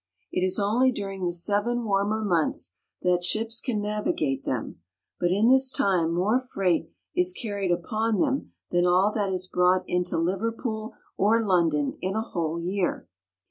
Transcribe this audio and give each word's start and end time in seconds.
It 0.31 0.43
is 0.43 0.57
only^ 0.57 0.91
during 0.91 1.23
the 1.25 1.31
seven 1.31 1.85
warmer 1.85 2.23
months 2.25 2.69
AWhaleback. 2.69 3.03
that 3.11 3.23
ships 3.23 3.61
can 3.61 3.79
navigate 3.83 4.45
them; 4.45 4.81
but 5.19 5.29
in 5.29 5.47
this 5.47 5.69
time 5.69 6.11
more 6.15 6.39
freight 6.39 6.89
is 7.15 7.31
carried 7.33 7.69
upon 7.71 8.17
them 8.17 8.51
than 8.71 8.87
all 8.87 9.11
that 9.13 9.31
is 9.31 9.45
brought 9.45 9.83
into 9.85 10.17
Liverpool 10.17 10.95
or 11.17 11.45
London 11.45 11.99
in 12.01 12.15
a 12.15 12.21
whole 12.23 12.59
year. 12.59 13.07